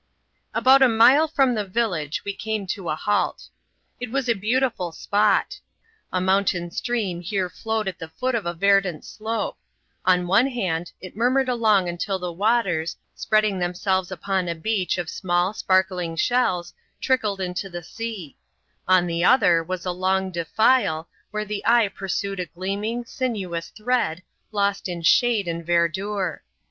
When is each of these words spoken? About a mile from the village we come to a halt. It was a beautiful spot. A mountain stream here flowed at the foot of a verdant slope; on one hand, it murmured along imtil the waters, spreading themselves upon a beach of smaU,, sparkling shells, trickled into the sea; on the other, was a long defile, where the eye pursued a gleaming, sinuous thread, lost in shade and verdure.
About 0.55 0.81
a 0.81 0.89
mile 0.89 1.27
from 1.27 1.53
the 1.53 1.63
village 1.63 2.25
we 2.25 2.33
come 2.35 2.65
to 2.65 2.89
a 2.89 2.95
halt. 2.95 3.49
It 3.99 4.09
was 4.09 4.27
a 4.27 4.33
beautiful 4.33 4.91
spot. 4.91 5.59
A 6.11 6.19
mountain 6.19 6.71
stream 6.71 7.21
here 7.21 7.51
flowed 7.51 7.87
at 7.87 7.99
the 7.99 8.07
foot 8.07 8.33
of 8.33 8.47
a 8.47 8.53
verdant 8.55 9.05
slope; 9.05 9.59
on 10.03 10.25
one 10.25 10.47
hand, 10.47 10.91
it 11.01 11.15
murmured 11.15 11.47
along 11.47 11.85
imtil 11.85 12.19
the 12.19 12.31
waters, 12.33 12.97
spreading 13.13 13.59
themselves 13.59 14.09
upon 14.11 14.47
a 14.47 14.55
beach 14.55 14.97
of 14.97 15.05
smaU,, 15.05 15.55
sparkling 15.55 16.15
shells, 16.15 16.73
trickled 16.99 17.39
into 17.39 17.69
the 17.69 17.83
sea; 17.83 18.35
on 18.87 19.05
the 19.05 19.23
other, 19.23 19.63
was 19.63 19.85
a 19.85 19.91
long 19.91 20.31
defile, 20.31 21.07
where 21.29 21.45
the 21.45 21.63
eye 21.63 21.87
pursued 21.87 22.39
a 22.39 22.47
gleaming, 22.47 23.05
sinuous 23.05 23.69
thread, 23.69 24.23
lost 24.51 24.89
in 24.89 25.03
shade 25.03 25.47
and 25.47 25.63
verdure. 25.63 26.41